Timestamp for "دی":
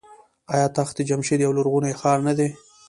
2.37-2.47